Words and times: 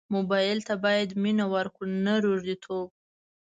موبایل 0.15 0.59
ته 0.67 0.73
باید 0.83 1.09
مینه 1.23 1.45
ورکړو 1.53 1.85
نه 2.05 2.13
روږديتوب. 2.23 2.87